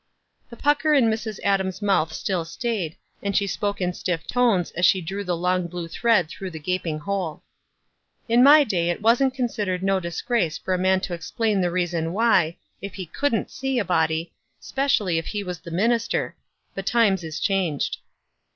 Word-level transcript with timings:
The 0.49 0.55
pucker 0.57 0.95
in 0.95 1.11
Mrs. 1.11 1.37
Adams' 1.43 1.79
mouth 1.79 2.11
still 2.11 2.43
starred, 2.43 2.95
and 3.21 3.37
she 3.37 3.45
spoke 3.45 3.79
in 3.79 3.93
stiff 3.93 4.25
tones 4.25 4.71
as 4.71 4.83
she 4.83 4.99
drew 4.99 5.23
the 5.23 5.37
long 5.37 5.67
blue 5.67 5.87
thread 5.87 6.27
through 6.27 6.49
the 6.49 6.59
gaping 6.59 6.97
hole. 6.97 7.43
"In 8.27 8.41
my 8.43 8.63
day 8.63 8.89
it 8.89 9.03
wasn't 9.03 9.35
considered 9.35 9.83
no 9.83 9.99
disgrace 9.99 10.57
for 10.57 10.73
a. 10.73 10.77
man 10.79 11.01
to 11.01 11.13
explain 11.13 11.61
the 11.61 11.69
reason 11.69 12.13
why, 12.13 12.57
if 12.81 12.95
he 12.95 13.05
couldn't 13.05 13.51
see 13.51 13.77
a 13.77 13.85
body, 13.85 14.33
'specially 14.59 15.19
if 15.19 15.27
he 15.27 15.43
was 15.43 15.59
the 15.59 15.69
min 15.69 15.91
ister; 15.91 16.35
but 16.73 16.87
times 16.87 17.23
is 17.23 17.39
changed." 17.39 17.97